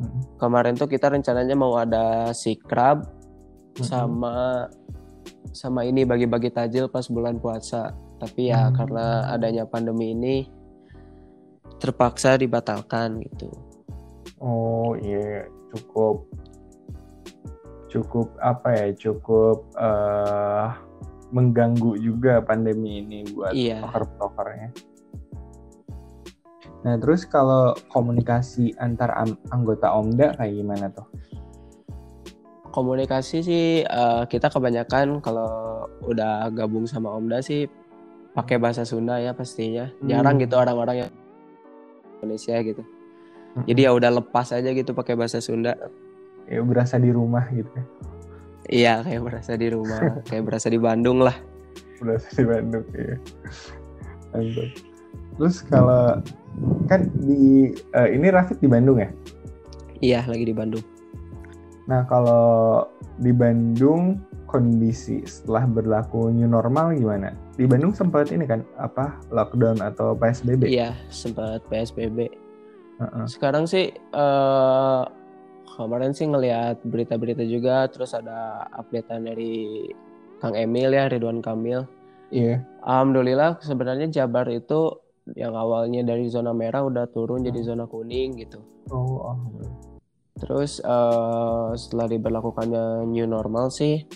hmm. 0.00 0.40
kemarin 0.40 0.74
tuh 0.74 0.88
kita 0.88 1.12
rencananya 1.12 1.56
mau 1.56 1.76
ada 1.76 2.32
sikrab 2.32 3.04
hmm. 3.76 3.84
sama 3.84 4.66
sama 5.52 5.84
ini 5.84 6.08
bagi-bagi 6.08 6.48
tajil 6.52 6.88
pas 6.88 7.04
bulan 7.12 7.36
puasa 7.36 7.92
tapi 8.16 8.48
ya 8.48 8.68
hmm. 8.68 8.74
karena 8.76 9.06
adanya 9.32 9.64
pandemi 9.68 10.16
ini 10.16 10.36
terpaksa 11.80 12.36
dibatalkan 12.36 13.24
gitu 13.24 13.69
oh 14.40 14.96
iya 14.98 15.46
cukup 15.70 16.26
cukup 17.90 18.32
apa 18.42 18.68
ya 18.74 18.86
cukup 18.96 19.66
uh, 19.78 20.74
mengganggu 21.30 21.98
juga 22.00 22.42
pandemi 22.42 23.02
ini 23.02 23.22
buat 23.30 23.54
iya. 23.54 23.84
proker-prokernya 23.86 24.70
nah 26.80 26.96
terus 26.96 27.28
kalau 27.28 27.76
komunikasi 27.92 28.72
antar 28.80 29.12
anggota 29.52 29.92
Omda 29.92 30.32
kayak 30.40 30.54
gimana 30.56 30.86
tuh 30.88 31.06
komunikasi 32.70 33.36
sih 33.42 33.66
uh, 33.84 34.24
kita 34.24 34.48
kebanyakan 34.48 35.18
kalau 35.20 35.84
udah 36.06 36.48
gabung 36.54 36.86
sama 36.86 37.12
Omda 37.12 37.42
sih 37.42 37.66
pakai 38.32 38.56
bahasa 38.62 38.86
Sunda 38.86 39.18
ya 39.18 39.34
pastinya. 39.34 39.90
Hmm. 40.00 40.08
Jarang 40.08 40.38
gitu 40.38 40.54
orang-orang 40.56 41.06
yang 41.06 41.10
Indonesia 42.22 42.56
gitu. 42.62 42.82
Jadi 43.66 43.80
ya 43.86 43.90
udah 43.90 44.22
lepas 44.22 44.54
aja 44.54 44.70
gitu 44.70 44.94
pakai 44.94 45.18
bahasa 45.18 45.42
Sunda. 45.42 45.74
Ya 46.46 46.62
berasa 46.62 46.98
di 46.98 47.10
rumah 47.10 47.46
gitu 47.50 47.70
ya. 47.70 47.84
Iya 48.70 48.94
kayak 49.02 49.22
berasa 49.26 49.52
di 49.58 49.66
rumah, 49.66 50.00
kayak 50.30 50.44
berasa 50.46 50.68
di 50.70 50.78
Bandung 50.78 51.18
lah. 51.22 51.34
Berasa 51.98 52.28
di 52.30 52.44
Bandung 52.46 52.86
ya. 52.94 53.16
Terus 55.34 55.56
kalau 55.66 56.22
kan 56.86 57.10
di 57.26 57.74
uh, 57.94 58.08
ini 58.08 58.30
Rafid 58.30 58.62
di 58.62 58.68
Bandung 58.70 59.02
ya? 59.02 59.10
Iya 60.00 60.24
lagi 60.24 60.46
di 60.46 60.54
Bandung. 60.54 60.84
Nah, 61.90 62.06
kalau 62.06 62.86
di 63.18 63.34
Bandung 63.34 64.22
kondisi 64.46 65.26
setelah 65.26 65.66
berlaku 65.66 66.30
new 66.30 66.46
normal 66.46 66.94
gimana? 66.94 67.34
Di 67.58 67.66
Bandung 67.66 67.90
sempat 67.90 68.30
ini 68.30 68.46
kan 68.46 68.62
apa 68.78 69.18
lockdown 69.34 69.82
atau 69.82 70.14
PSBB? 70.14 70.70
Iya, 70.70 70.94
sempat 71.10 71.66
PSBB. 71.66 72.30
Uh-uh. 73.00 73.24
Sekarang 73.24 73.64
sih 73.64 73.88
uh, 74.12 75.02
kemarin 75.80 76.12
sih 76.12 76.28
ngelihat 76.28 76.84
berita-berita 76.84 77.40
juga 77.48 77.88
terus 77.88 78.12
ada 78.12 78.68
updatean 78.76 79.24
dari 79.24 79.88
Kang 80.40 80.52
Emil 80.52 80.92
ya 80.92 81.08
Ridwan 81.08 81.40
Kamil. 81.40 81.88
Iya. 82.28 82.60
Yeah. 82.60 82.84
Alhamdulillah 82.84 83.58
sebenarnya 83.64 84.12
Jabar 84.12 84.46
itu 84.52 85.00
yang 85.36 85.54
awalnya 85.54 86.02
dari 86.02 86.26
zona 86.32 86.50
merah 86.50 86.82
udah 86.84 87.06
turun 87.12 87.44
jadi 87.44 87.60
zona 87.62 87.84
kuning 87.86 88.40
gitu. 88.40 88.60
Oh, 88.90 89.34
oh. 89.34 89.38
Terus 90.40 90.80
uh, 90.80 91.76
setelah 91.76 92.08
diberlakukannya 92.08 93.04
new 93.04 93.28
normal 93.28 93.68
sih, 93.68 94.08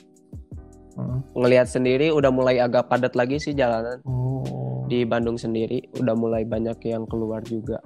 hmm. 0.96 1.36
ngelihat 1.36 1.68
sendiri 1.68 2.08
udah 2.10 2.32
mulai 2.32 2.58
agak 2.58 2.88
padat 2.88 3.12
lagi 3.12 3.36
sih 3.36 3.52
jalanan. 3.52 4.00
Oh. 4.08 4.88
Di 4.88 5.04
Bandung 5.04 5.36
sendiri 5.36 5.84
udah 6.00 6.16
mulai 6.16 6.48
banyak 6.48 6.80
yang 6.88 7.04
keluar 7.04 7.44
juga. 7.44 7.80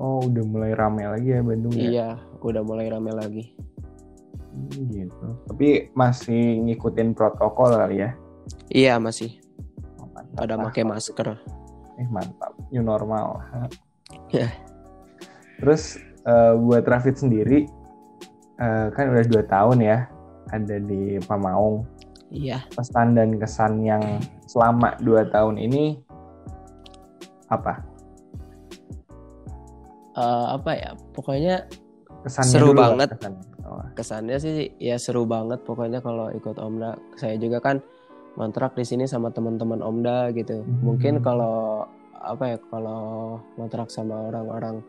Oh, 0.00 0.24
udah 0.24 0.44
mulai 0.48 0.72
rame 0.72 1.04
lagi 1.04 1.28
ya 1.36 1.44
Bandung 1.44 1.76
ya? 1.76 1.84
Iya, 1.84 2.08
udah 2.40 2.62
mulai 2.64 2.88
rame 2.88 3.12
lagi. 3.12 3.52
Hmm, 4.48 4.88
gitu. 4.88 5.26
Tapi 5.52 5.92
masih 5.92 6.64
ngikutin 6.64 7.12
protokol 7.12 7.76
kali 7.76 8.08
ya? 8.08 8.10
Iya 8.72 8.96
masih. 8.96 9.36
Oh, 10.00 10.08
Pada 10.32 10.56
pakai 10.56 10.88
masker. 10.88 11.36
Eh 12.00 12.08
mantap, 12.08 12.56
new 12.72 12.80
normal. 12.80 13.44
Ya. 14.30 14.46
Terus 15.58 15.98
uh, 16.22 16.54
buat 16.54 16.86
Rafid 16.86 17.18
sendiri 17.18 17.66
uh, 18.62 18.90
kan 18.94 19.10
udah 19.10 19.26
dua 19.26 19.42
tahun 19.46 19.78
ya 19.82 20.06
ada 20.54 20.76
di 20.82 21.18
Pamaung. 21.26 21.86
Iya. 22.30 22.62
Pesan 22.74 23.18
dan 23.18 23.38
kesan 23.38 23.82
yang 23.82 24.02
selama 24.46 24.94
dua 25.02 25.26
tahun 25.30 25.58
ini 25.58 25.98
apa? 27.50 27.89
Uh, 30.20 30.46
apa 30.60 30.70
ya? 30.76 30.90
Pokoknya 31.16 31.64
Kesannya 32.20 32.52
seru 32.52 32.70
banget. 32.76 33.08
Kesannya. 33.16 33.44
Oh. 33.70 33.86
kesannya 33.94 34.36
sih 34.42 34.74
ya 34.82 34.98
seru 34.98 35.22
banget 35.30 35.62
pokoknya 35.62 36.04
kalau 36.04 36.28
ikut 36.34 36.60
Omda. 36.60 36.98
Saya 37.16 37.40
juga 37.40 37.62
kan 37.62 37.80
kontrak 38.36 38.76
di 38.76 38.84
sini 38.84 39.08
sama 39.08 39.32
teman-teman 39.32 39.80
Omda 39.80 40.28
gitu. 40.36 40.60
Hmm. 40.60 40.84
Mungkin 40.84 41.24
kalau 41.24 41.88
apa 42.20 42.44
ya 42.52 42.58
kalau 42.68 43.40
kontrak 43.56 43.88
sama 43.88 44.28
orang-orang 44.28 44.84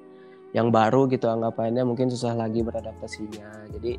yang 0.51 0.67
baru 0.67 1.07
gitu 1.07 1.31
anggapannya 1.31 1.87
mungkin 1.87 2.11
susah 2.11 2.35
lagi 2.35 2.59
beradaptasinya 2.59 3.71
jadi 3.71 3.95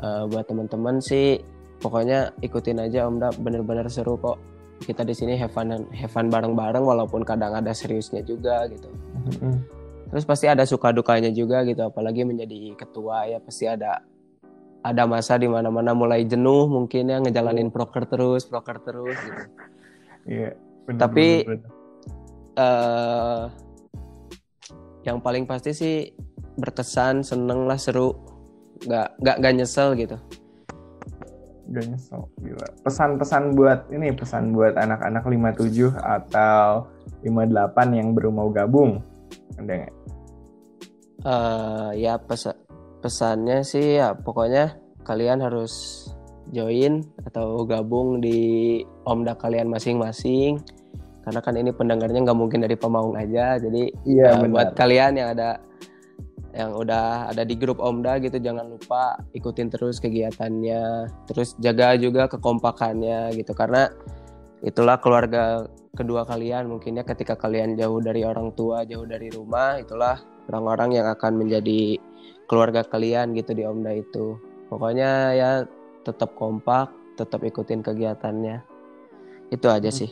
uh, 0.00 0.24
buat 0.32 0.48
teman-teman 0.48 0.96
sih 1.04 1.36
pokoknya 1.80 2.32
ikutin 2.40 2.80
aja 2.80 3.04
Om 3.04 3.20
Da 3.20 3.28
bener-bener 3.36 3.84
seru 3.92 4.16
kok 4.16 4.40
kita 4.80 5.04
di 5.04 5.12
sini 5.12 5.36
have 5.36 5.52
fun 5.52 5.76
have 5.92 6.12
fun 6.12 6.32
bareng-bareng 6.32 6.80
walaupun 6.80 7.20
kadang 7.20 7.52
ada 7.52 7.76
seriusnya 7.76 8.24
juga 8.24 8.64
gitu 8.72 8.88
mm-hmm. 8.88 9.54
Terus 10.10 10.26
pasti 10.26 10.50
ada 10.50 10.66
suka 10.66 10.90
dukanya 10.90 11.30
juga 11.30 11.62
gitu 11.62 11.86
apalagi 11.86 12.26
menjadi 12.26 12.74
ketua 12.74 13.30
ya 13.30 13.38
pasti 13.38 13.70
ada 13.70 14.02
ada 14.80 15.04
masa 15.04 15.36
di 15.36 15.48
mana-mana 15.48 15.92
mulai 15.92 16.24
jenuh 16.24 16.64
mungkin 16.66 17.12
ya 17.12 17.20
ngejalanin 17.20 17.68
proker 17.68 18.08
terus 18.08 18.48
proker 18.48 18.80
terus 18.80 19.16
gitu. 19.16 19.42
Iya 20.28 20.52
yeah, 20.52 20.96
tapi 20.96 21.44
bener, 21.44 21.60
bener. 21.60 21.70
Uh, 22.60 23.42
yang 25.04 25.20
paling 25.20 25.48
pasti 25.48 25.72
sih 25.72 25.96
berkesan 26.56 27.24
seneng 27.24 27.68
lah 27.68 27.76
seru. 27.76 28.16
Nggak 28.84 29.08
nggak 29.20 29.36
nggak 29.40 29.54
nyesel 29.60 29.92
gitu. 29.96 30.16
Nggak 31.68 31.84
nyesel 31.94 32.20
gila. 32.40 32.68
Pesan-pesan 32.84 33.42
buat 33.56 33.80
ini 33.92 34.12
pesan 34.16 34.56
buat 34.56 34.76
anak-anak 34.76 35.24
57 35.28 35.92
atau 35.96 36.88
58 37.24 37.96
yang 37.96 38.16
baru 38.16 38.30
mau 38.32 38.48
gabung. 38.48 39.04
Ada 39.60 39.72
nggak 39.84 39.94
uh, 41.24 41.90
ya 41.96 42.20
pes 42.20 42.48
pesannya 43.00 43.64
sih 43.64 43.96
ya 43.96 44.12
pokoknya 44.12 44.76
kalian 45.08 45.40
harus 45.40 46.04
join 46.52 47.00
atau 47.24 47.64
gabung 47.64 48.20
di 48.20 48.80
omda 49.06 49.38
kalian 49.38 49.70
masing-masing. 49.70 50.60
Karena 51.20 51.40
kan 51.44 51.54
ini 51.54 51.70
pendengarnya 51.70 52.24
nggak 52.24 52.38
mungkin 52.38 52.64
dari 52.64 52.80
pemaung 52.80 53.12
aja 53.12 53.60
jadi 53.60 53.92
iya, 54.08 54.40
uh, 54.40 54.48
buat 54.48 54.72
kalian 54.72 55.20
yang 55.20 55.36
ada 55.36 55.60
yang 56.50 56.74
udah 56.74 57.30
ada 57.30 57.46
di 57.46 57.54
grup 57.54 57.78
Omda 57.78 58.18
gitu 58.18 58.42
jangan 58.42 58.66
lupa 58.66 59.14
ikutin 59.36 59.70
terus 59.70 60.02
kegiatannya. 60.02 61.06
Terus 61.30 61.54
jaga 61.62 61.94
juga 61.94 62.26
kekompakannya 62.26 63.36
gitu 63.38 63.54
karena 63.54 63.86
itulah 64.64 64.98
keluarga 64.98 65.70
kedua 65.94 66.26
kalian. 66.26 66.66
Mungkinnya 66.66 67.06
ketika 67.06 67.38
kalian 67.38 67.78
jauh 67.78 68.02
dari 68.02 68.26
orang 68.26 68.50
tua 68.58 68.82
jauh 68.82 69.06
dari 69.06 69.30
rumah 69.30 69.78
itulah 69.78 70.18
orang-orang 70.50 70.98
yang 70.98 71.06
akan 71.06 71.38
menjadi 71.38 71.96
keluarga 72.50 72.82
kalian 72.82 73.32
gitu 73.38 73.54
di 73.54 73.62
Omda 73.62 73.94
itu 73.94 74.34
pokoknya 74.66 75.10
ya 75.38 75.50
tetap 76.02 76.34
kompak 76.34 76.90
tetap 77.14 77.46
ikutin 77.46 77.86
kegiatannya 77.86 78.66
itu 79.54 79.66
aja 79.70 79.90
hmm. 79.90 79.98
sih 80.02 80.10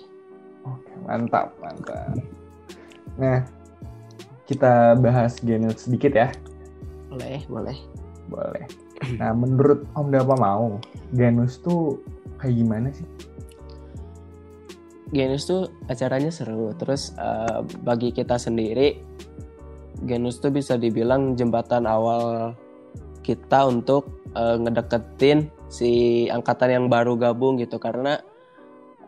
Oke, 0.67 0.93
mantap, 1.07 1.55
mantap. 1.63 2.13
Nah, 3.17 3.41
kita 4.45 4.99
bahas 4.99 5.39
Genius 5.41 5.87
sedikit 5.87 6.13
ya. 6.13 6.29
Boleh, 7.09 7.41
boleh. 7.49 7.79
Boleh. 8.29 8.65
Nah, 9.17 9.33
menurut 9.33 9.87
Om 9.95 10.13
Dapa 10.13 10.35
mau, 10.37 10.77
Genus 11.15 11.63
tuh 11.63 12.03
kayak 12.43 12.55
gimana 12.59 12.89
sih? 12.93 13.07
Genus 15.15 15.49
tuh 15.49 15.73
acaranya 15.89 16.29
seru. 16.29 16.75
Terus 16.77 17.17
uh, 17.17 17.65
bagi 17.81 18.13
kita 18.13 18.37
sendiri, 18.37 19.01
Genus 20.07 20.39
tuh 20.39 20.55
bisa 20.55 20.79
dibilang 20.79 21.35
jembatan 21.35 21.89
awal 21.89 22.55
kita 23.27 23.67
untuk 23.69 24.25
uh, 24.33 24.57
ngedeketin 24.57 25.51
si 25.69 26.25
angkatan 26.33 26.71
yang 26.73 26.87
baru 26.89 27.19
gabung 27.19 27.61
gitu 27.61 27.77
karena 27.77 28.23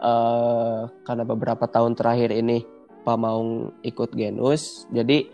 uh, 0.02 0.90
karena 1.08 1.24
beberapa 1.24 1.64
tahun 1.64 1.96
terakhir 1.96 2.34
ini 2.34 2.64
Pak 3.00 3.16
Maung 3.16 3.72
ikut 3.80 4.12
Genus, 4.12 4.84
jadi 4.92 5.24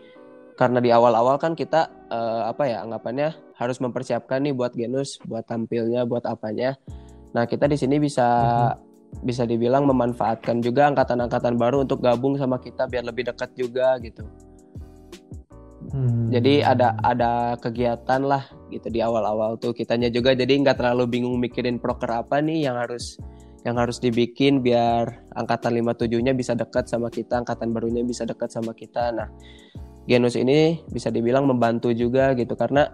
karena 0.54 0.78
di 0.78 0.94
awal-awal 0.94 1.36
kan 1.36 1.58
kita 1.58 1.90
uh, 2.08 2.48
apa 2.48 2.64
ya 2.70 2.86
anggapannya 2.86 3.34
harus 3.58 3.82
mempersiapkan 3.82 4.40
nih 4.46 4.54
buat 4.54 4.72
Genus, 4.72 5.18
buat 5.26 5.44
tampilnya, 5.44 6.06
buat 6.06 6.24
apanya. 6.24 6.78
Nah 7.34 7.44
kita 7.44 7.66
di 7.66 7.76
sini 7.76 7.98
bisa 7.98 8.24
hmm. 8.72 9.26
bisa 9.26 9.42
dibilang 9.44 9.84
memanfaatkan 9.84 10.62
juga 10.62 10.88
angkatan-angkatan 10.94 11.58
baru 11.58 11.82
untuk 11.82 12.00
gabung 12.00 12.38
sama 12.38 12.62
kita 12.62 12.86
biar 12.86 13.02
lebih 13.02 13.28
dekat 13.28 13.50
juga 13.58 13.98
gitu. 13.98 14.22
Hmm. 15.92 16.32
Jadi 16.32 16.64
ada 16.64 16.98
ada 17.04 17.54
kegiatan 17.58 18.22
lah 18.26 18.42
gitu 18.72 18.90
di 18.90 18.98
awal-awal 19.04 19.54
tuh 19.60 19.70
kitanya 19.70 20.10
juga 20.10 20.34
jadi 20.34 20.50
nggak 20.58 20.82
terlalu 20.82 21.18
bingung 21.18 21.38
mikirin 21.38 21.78
proker 21.78 22.10
apa 22.10 22.42
nih 22.42 22.66
yang 22.66 22.76
harus 22.76 23.20
yang 23.66 23.82
harus 23.82 23.98
dibikin 23.98 24.62
biar 24.62 25.26
angkatan 25.34 25.74
57-nya 25.82 26.38
bisa 26.38 26.54
dekat 26.54 26.86
sama 26.86 27.10
kita, 27.10 27.42
angkatan 27.42 27.74
barunya 27.74 28.06
bisa 28.06 28.22
dekat 28.22 28.54
sama 28.54 28.70
kita. 28.70 29.10
Nah, 29.10 29.26
Genus 30.06 30.38
ini 30.38 30.86
bisa 30.86 31.10
dibilang 31.10 31.50
membantu 31.50 31.90
juga 31.90 32.30
gitu 32.38 32.54
karena 32.54 32.86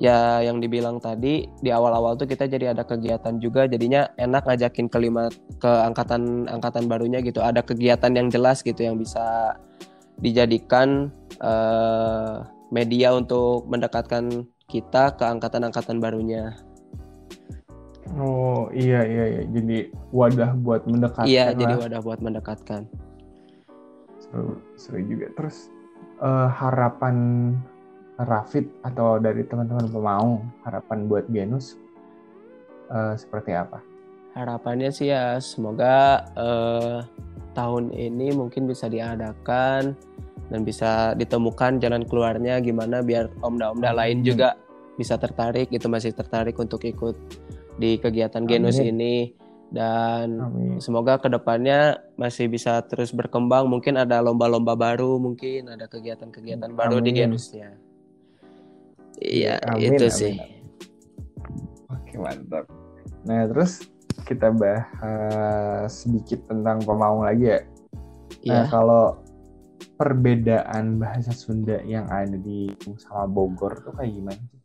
ya 0.00 0.40
yang 0.42 0.58
dibilang 0.58 0.98
tadi 0.98 1.46
di 1.60 1.70
awal-awal 1.70 2.16
tuh 2.16 2.26
kita 2.26 2.48
jadi 2.48 2.72
ada 2.72 2.82
kegiatan 2.82 3.38
juga 3.38 3.68
jadinya 3.68 4.10
enak 4.18 4.48
ngajakin 4.48 4.88
kelima 4.90 5.30
ke 5.60 5.68
angkatan 5.68 6.48
angkatan 6.50 6.90
barunya 6.90 7.22
gitu 7.22 7.44
ada 7.44 7.62
kegiatan 7.62 8.10
yang 8.10 8.32
jelas 8.32 8.64
gitu 8.64 8.82
yang 8.82 8.98
bisa 8.98 9.54
dijadikan 10.18 11.10
uh, 11.42 12.46
media 12.70 13.14
untuk 13.14 13.66
mendekatkan 13.70 14.46
kita 14.66 15.14
ke 15.14 15.24
angkatan-angkatan 15.24 16.02
barunya. 16.02 16.54
Oh 18.14 18.70
iya 18.70 19.02
iya 19.02 19.24
iya 19.26 19.42
jadi 19.48 19.90
wadah 20.14 20.54
buat 20.60 20.86
mendekatkan. 20.86 21.26
Iya 21.26 21.50
lah. 21.50 21.58
jadi 21.58 21.74
wadah 21.80 22.00
buat 22.04 22.20
mendekatkan. 22.22 22.82
Seru, 24.22 24.62
seru 24.78 25.00
juga 25.02 25.30
terus 25.34 25.70
uh, 26.22 26.46
harapan 26.50 27.16
Rafid 28.14 28.70
atau 28.86 29.18
dari 29.18 29.42
teman-teman 29.42 29.90
pemau 29.90 30.38
harapan 30.62 31.10
buat 31.10 31.26
Genus 31.34 31.74
uh, 32.94 33.18
seperti 33.18 33.50
apa? 33.58 33.82
Harapannya 34.34 34.90
sih 34.90 35.14
ya 35.14 35.38
semoga 35.38 36.26
uh, 36.34 37.06
tahun 37.54 37.94
ini 37.94 38.34
mungkin 38.34 38.66
bisa 38.66 38.90
diadakan 38.90 39.94
dan 40.50 40.60
bisa 40.66 41.14
ditemukan 41.14 41.78
jalan 41.78 42.02
keluarnya 42.04 42.58
gimana 42.58 43.00
biar 43.00 43.30
omda-omda 43.40 43.94
lain 43.94 44.26
juga 44.26 44.58
bisa 44.98 45.18
tertarik 45.18 45.70
itu 45.70 45.86
masih 45.86 46.14
tertarik 46.14 46.58
untuk 46.58 46.82
ikut 46.82 47.14
di 47.78 47.98
kegiatan 47.98 48.42
Genus 48.46 48.78
Amin. 48.78 48.94
ini. 48.94 49.16
Dan 49.74 50.38
Amin. 50.38 50.78
semoga 50.78 51.18
ke 51.18 51.26
depannya 51.26 51.98
masih 52.14 52.46
bisa 52.46 52.78
terus 52.86 53.10
berkembang. 53.10 53.66
Mungkin 53.66 53.98
ada 53.98 54.22
lomba-lomba 54.22 54.78
baru 54.78 55.18
mungkin 55.18 55.66
ada 55.66 55.90
kegiatan-kegiatan 55.90 56.70
baru 56.78 57.02
di 57.02 57.10
Genusnya. 57.10 57.74
Iya 59.18 59.58
itu 59.78 60.06
amin. 60.06 60.14
sih. 60.14 60.34
Oke 61.90 62.14
mantap. 62.18 62.70
Nah 63.26 63.50
terus 63.50 63.93
kita 64.22 64.54
bahas 64.54 65.90
sedikit 65.90 66.46
tentang 66.46 66.78
pemaung 66.86 67.26
lagi 67.26 67.58
ya. 67.58 67.60
Nah 68.44 68.62
yeah. 68.62 68.66
kalau 68.70 69.18
perbedaan 69.98 70.98
bahasa 70.98 71.30
Sunda 71.30 71.78
yang 71.82 72.06
ada 72.10 72.34
di 72.38 72.70
sama 72.98 73.26
Bogor 73.26 73.82
tuh 73.82 73.92
kayak 73.98 74.12
gimana 74.14 74.40
sih? 74.40 74.60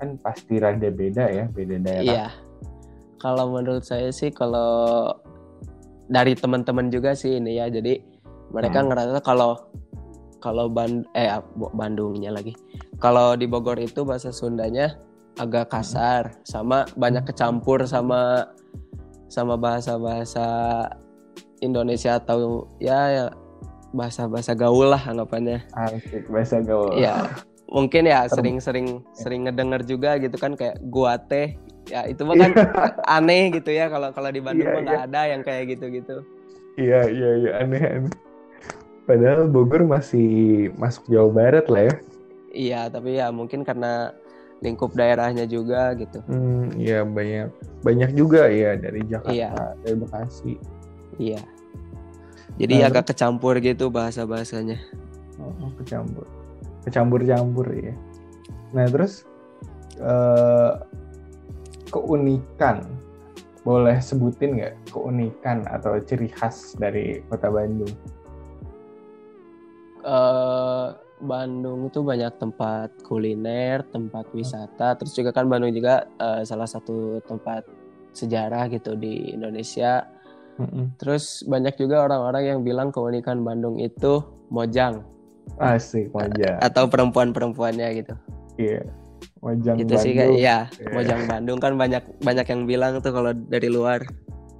Kan 0.00 0.08
pasti 0.22 0.54
rada 0.56 0.88
beda 0.88 1.24
ya 1.28 1.44
beda 1.50 1.76
daerah. 1.82 2.04
Iya. 2.06 2.28
Kalau 3.20 3.52
menurut 3.52 3.84
saya 3.84 4.08
sih 4.14 4.32
kalau 4.32 5.12
dari 6.08 6.32
teman-teman 6.34 6.88
juga 6.88 7.12
sih 7.12 7.36
ini 7.36 7.60
ya 7.60 7.68
jadi 7.68 8.00
mereka 8.50 8.82
hmm. 8.82 8.86
ngerasa 8.90 9.18
kalau 9.22 9.60
kalau 10.40 10.72
Band 10.72 11.04
eh 11.14 11.28
Bandungnya 11.54 12.32
lagi. 12.32 12.56
Kalau 12.96 13.36
di 13.36 13.44
Bogor 13.44 13.76
itu 13.76 14.02
bahasa 14.08 14.32
Sundanya 14.32 14.96
agak 15.38 15.72
kasar 15.72 16.36
sama 16.42 16.88
banyak 16.96 17.28
kecampur 17.28 17.84
sama 17.86 18.50
sama 19.30 19.54
bahasa-bahasa 19.54 20.46
Indonesia 21.62 22.18
atau 22.18 22.66
ya, 22.82 22.98
ya 23.12 23.24
bahasa-bahasa 23.94 24.54
gaul 24.54 24.90
lah 24.90 25.02
anggapannya. 25.02 25.62
Asik, 25.74 26.26
bahasa 26.30 26.62
gaul. 26.62 26.98
Ya, 26.98 27.30
mungkin 27.70 28.10
ya 28.10 28.26
sering-sering 28.26 29.02
sering 29.14 29.46
ngedenger 29.46 29.86
juga 29.86 30.18
gitu 30.18 30.34
kan 30.38 30.58
kayak 30.58 30.82
gua 30.90 31.18
teh. 31.18 31.54
Ya 31.90 32.06
itu 32.06 32.22
mah 32.22 32.38
kan 32.38 32.52
aneh 33.18 33.50
gitu 33.54 33.70
ya 33.74 33.90
kalau 33.90 34.14
kalau 34.14 34.30
di 34.30 34.42
Bandung 34.42 34.66
yeah, 34.66 34.74
mah 34.78 34.82
nggak 34.82 35.00
yeah. 35.00 35.10
ada 35.10 35.22
yang 35.30 35.42
kayak 35.42 35.64
gitu-gitu. 35.74 36.16
Iya 36.78 37.00
iya 37.10 37.30
iya 37.38 37.50
aneh 37.62 37.82
aneh. 37.82 38.14
Padahal 39.10 39.50
Bogor 39.50 39.82
masih 39.82 40.70
masuk 40.78 41.10
Jawa 41.10 41.30
Barat 41.34 41.66
lah 41.66 41.82
ya. 41.90 41.94
Iya 42.50 42.80
tapi 42.90 43.18
ya 43.18 43.34
mungkin 43.34 43.66
karena 43.66 44.14
lingkup 44.60 44.92
daerahnya 44.92 45.48
juga 45.48 45.96
gitu. 45.96 46.20
Hmm 46.28 46.72
iya 46.76 47.04
banyak 47.04 47.48
banyak 47.80 48.10
juga 48.12 48.48
ya 48.48 48.76
dari 48.76 49.00
Jakarta 49.08 49.32
iya. 49.32 49.50
dari 49.84 49.96
Bekasi. 49.96 50.52
Iya. 51.20 51.40
Jadi 52.60 52.74
nah, 52.80 52.92
agak 52.92 53.12
kecampur 53.12 53.56
gitu 53.60 53.88
bahasa 53.88 54.28
bahasanya 54.28 54.76
oh, 55.40 55.72
kecampur. 55.80 56.28
Kecampur-campur 56.84 57.66
ya. 57.72 57.94
Nah 58.76 58.86
terus 58.88 59.24
uh, 60.00 60.80
keunikan. 61.88 62.84
Boleh 63.60 64.00
sebutin 64.00 64.56
nggak 64.56 64.88
keunikan 64.88 65.68
atau 65.68 66.00
ciri 66.00 66.32
khas 66.32 66.72
dari 66.80 67.20
kota 67.28 67.52
Bandung? 67.52 67.92
Uh, 70.00 70.96
Bandung 71.20 71.92
itu 71.92 72.00
banyak 72.00 72.32
tempat 72.40 72.90
kuliner, 73.04 73.84
tempat 73.92 74.28
wisata, 74.32 74.96
terus 74.96 75.12
juga 75.12 75.30
kan 75.36 75.46
Bandung 75.46 75.72
juga 75.72 76.08
uh, 76.16 76.42
salah 76.42 76.66
satu 76.66 77.20
tempat 77.24 77.68
sejarah 78.16 78.66
gitu 78.72 78.96
di 78.96 79.36
Indonesia. 79.36 80.08
Mm-hmm. 80.60 81.00
Terus 81.00 81.44
banyak 81.48 81.76
juga 81.80 82.04
orang-orang 82.04 82.56
yang 82.56 82.60
bilang 82.60 82.88
keunikan 82.92 83.40
Bandung 83.44 83.80
itu 83.80 84.20
mojang. 84.52 85.04
Asik 85.58 86.12
Mojang. 86.14 86.62
Atau 86.62 86.86
perempuan-perempuannya 86.86 87.88
gitu. 87.98 88.14
Iya. 88.60 88.86
Mojang 89.40 89.76
itu 89.80 89.88
Bandung. 89.96 90.04
sih 90.04 90.12
kayak 90.12 90.32
iya, 90.36 90.58
yeah. 90.68 90.92
Mojang 90.92 91.22
Bandung 91.24 91.58
kan 91.58 91.72
banyak 91.74 92.04
banyak 92.20 92.46
yang 92.46 92.62
bilang 92.68 93.00
tuh 93.00 93.10
kalau 93.10 93.32
dari 93.32 93.72
luar. 93.72 94.04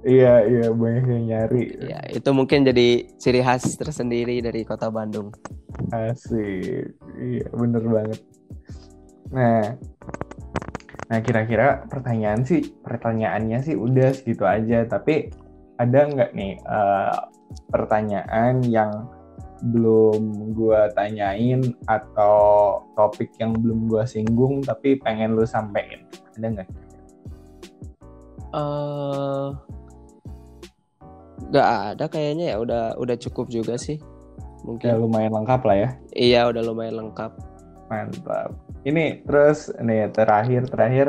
Iya, 0.01 0.33
iya 0.49 0.67
banyak 0.73 1.05
yang 1.05 1.25
nyari. 1.29 1.63
Iya, 1.77 1.99
itu 2.09 2.29
mungkin 2.33 2.65
jadi 2.65 3.05
ciri 3.21 3.45
khas 3.45 3.77
tersendiri 3.77 4.41
dari 4.41 4.65
kota 4.65 4.89
Bandung. 4.89 5.29
Asik. 5.93 6.97
Iya, 7.21 7.47
bener 7.53 7.83
banget. 7.85 8.19
Nah, 9.29 9.77
nah 11.05 11.19
kira-kira 11.21 11.85
pertanyaan 11.85 12.41
sih, 12.41 12.73
pertanyaannya 12.81 13.61
sih 13.61 13.77
udah 13.77 14.09
segitu 14.17 14.41
aja. 14.49 14.89
Tapi 14.89 15.29
ada 15.77 16.09
nggak 16.09 16.31
nih 16.33 16.57
uh, 16.65 17.29
pertanyaan 17.69 18.65
yang 18.65 19.05
belum 19.61 20.53
gue 20.57 20.81
tanyain 20.97 21.61
atau 21.85 22.81
topik 22.97 23.29
yang 23.37 23.53
belum 23.53 23.85
gue 23.85 24.01
singgung 24.09 24.65
tapi 24.65 24.97
pengen 24.97 25.37
lu 25.37 25.45
sampein 25.45 26.01
ada 26.33 26.47
nggak? 26.49 26.69
Uh, 28.51 29.53
nggak 31.49 31.67
ada 31.97 32.05
kayaknya 32.05 32.53
ya 32.53 32.57
udah 32.61 32.83
udah 33.01 33.15
cukup 33.17 33.49
juga 33.49 33.79
sih 33.79 33.97
mungkin. 34.61 34.93
Ya 34.93 34.95
lumayan 34.97 35.33
lengkap 35.33 35.61
lah 35.65 35.77
ya. 35.77 35.89
Iya 36.13 36.41
udah 36.53 36.61
lumayan 36.61 36.95
lengkap. 37.01 37.31
Mantap. 37.89 38.53
Ini 38.85 39.25
terus 39.25 39.73
nih 39.81 40.09
terakhir 40.13 40.69
terakhir 40.69 41.07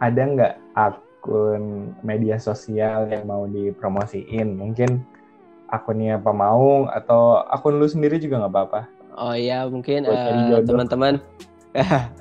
ada 0.00 0.22
nggak 0.22 0.54
akun 0.74 1.94
media 2.00 2.40
sosial 2.40 3.06
yang 3.12 3.28
mau 3.28 3.44
dipromosiin 3.44 4.56
mungkin 4.56 5.04
akunnya 5.68 6.16
Pemaung 6.16 6.88
atau 6.88 7.44
akun 7.52 7.76
lu 7.76 7.86
sendiri 7.86 8.16
juga 8.16 8.40
nggak 8.40 8.52
apa-apa. 8.52 8.80
Oh 9.18 9.34
iya 9.34 9.66
mungkin 9.66 10.06
uh, 10.06 10.62
teman-teman 10.62 11.18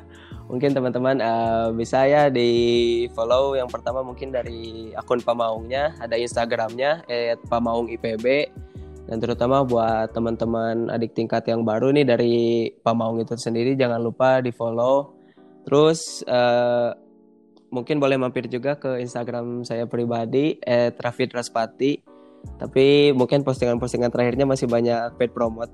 mungkin 0.48 0.72
teman-teman 0.72 1.20
uh, 1.20 1.70
bisa 1.76 2.08
ya 2.08 2.32
di 2.32 3.06
follow 3.12 3.54
yang 3.60 3.68
pertama 3.68 4.00
mungkin 4.02 4.32
dari 4.32 4.92
akun 4.96 5.20
Pamaungnya 5.20 6.00
ada 6.00 6.16
Instagramnya 6.16 7.04
@pamaungipb 7.52 8.26
dan 9.08 9.18
terutama 9.24 9.64
buat 9.64 10.12
teman-teman 10.12 10.92
adik 10.92 11.16
tingkat 11.16 11.48
yang 11.48 11.68
baru 11.68 11.92
nih 11.92 12.08
dari 12.08 12.36
Pamaung 12.80 13.20
itu 13.20 13.36
sendiri 13.36 13.76
jangan 13.76 14.00
lupa 14.00 14.40
di 14.40 14.56
follow 14.56 15.18
Terus 15.68 16.24
uh, 16.24 16.96
mungkin 17.68 18.00
boleh 18.00 18.16
mampir 18.16 18.48
juga 18.48 18.80
ke 18.80 19.04
Instagram 19.04 19.68
saya 19.68 19.84
pribadi 19.84 20.56
@rafid_raspati. 20.96 22.00
Tapi 22.56 23.12
mungkin 23.12 23.44
postingan-postingan 23.44 24.08
terakhirnya 24.08 24.48
masih 24.48 24.72
banyak 24.72 25.20
paid 25.20 25.36
promote. 25.36 25.68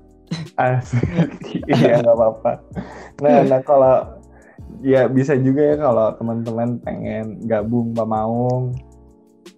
Asik. 0.58 0.98
iya 1.70 2.02
nggak 2.02 2.10
apa-apa. 2.10 2.52
Nah, 3.22 3.46
nah 3.46 3.60
kalau 3.62 4.18
ya 4.84 5.08
bisa 5.08 5.34
juga 5.38 5.74
ya 5.74 5.76
kalau 5.80 6.12
teman-teman 6.16 6.80
pengen 6.80 7.40
gabung 7.48 7.96
Mbak 7.96 8.08
Maung 8.08 8.76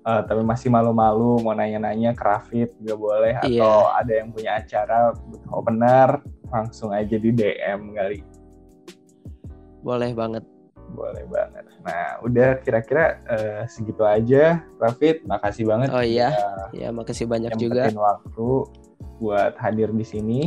uh, 0.06 0.22
tapi 0.22 0.42
masih 0.46 0.70
malu-malu 0.70 1.42
mau 1.42 1.52
nanya-nanya 1.52 2.14
ke 2.14 2.22
Rafid 2.22 2.70
juga 2.78 2.94
boleh 2.94 3.34
atau 3.42 3.90
yeah. 3.90 3.98
ada 3.98 4.12
yang 4.22 4.28
punya 4.30 4.50
acara 4.62 5.12
opener 5.50 6.22
langsung 6.46 6.94
aja 6.94 7.16
di 7.18 7.30
DM 7.34 7.90
kali. 7.90 8.22
Boleh 9.82 10.14
banget. 10.14 10.46
Boleh 10.94 11.26
banget. 11.26 11.66
Nah, 11.82 12.22
udah 12.22 12.62
kira-kira 12.62 13.18
uh, 13.26 13.62
segitu 13.66 14.06
aja, 14.06 14.62
Rafid. 14.78 15.26
Makasih 15.26 15.66
banget. 15.66 15.90
Oh 15.90 16.02
iya. 16.02 16.30
Ya, 16.70 16.94
makasih 16.94 17.26
banyak 17.26 17.58
juga. 17.58 17.90
waktu 17.90 18.48
buat 19.18 19.58
hadir 19.58 19.90
di 19.90 20.06
sini. 20.06 20.40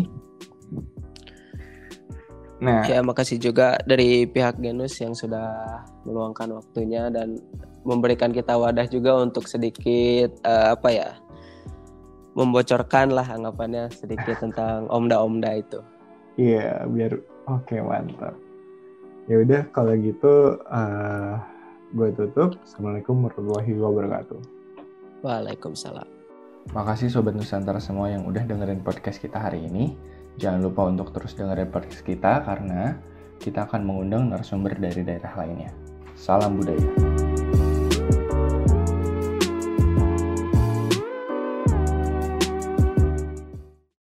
Nah, 2.59 2.83
ya 2.83 2.99
makasih 2.99 3.39
juga 3.39 3.79
dari 3.87 4.27
pihak 4.27 4.59
Genus 4.59 4.99
yang 4.99 5.15
sudah 5.15 5.79
meluangkan 6.03 6.59
waktunya 6.59 7.07
dan 7.07 7.39
memberikan 7.87 8.35
kita 8.35 8.59
wadah 8.59 8.83
juga 8.91 9.15
untuk 9.23 9.47
sedikit 9.47 10.35
uh, 10.43 10.75
apa 10.75 10.89
ya 10.91 11.09
membocorkan 12.35 13.15
lah 13.15 13.23
anggapannya 13.23 13.87
sedikit 13.95 14.35
tentang 14.43 14.91
omda-omda 14.91 15.55
itu. 15.55 15.79
Iya, 16.35 16.83
biar 16.91 17.15
oke 17.47 17.63
okay, 17.63 17.79
mantap. 17.79 18.35
Ya 19.31 19.39
udah 19.39 19.61
kalau 19.71 19.95
gitu 19.95 20.59
uh, 20.67 21.39
gue 21.95 22.09
tutup. 22.11 22.59
Assalamualaikum 22.67 23.23
warahmatullahi 23.23 23.71
wabarakatuh. 23.79 24.39
Waalaikumsalam. 25.23 26.07
Makasih 26.75 27.07
Sobat 27.07 27.33
Nusantara 27.39 27.79
semua 27.79 28.11
yang 28.11 28.27
udah 28.27 28.43
dengerin 28.43 28.83
podcast 28.83 29.23
kita 29.23 29.39
hari 29.39 29.63
ini. 29.63 29.95
Jangan 30.39 30.63
lupa 30.63 30.87
untuk 30.87 31.11
terus 31.11 31.35
dengerin 31.35 31.67
podcast 31.67 31.99
kita 32.07 32.47
karena 32.47 32.95
kita 33.43 33.67
akan 33.67 33.83
mengundang 33.83 34.31
narasumber 34.31 34.71
dari 34.79 35.03
daerah 35.03 35.35
lainnya. 35.35 35.75
Salam 36.15 36.55
budaya. 36.55 37.08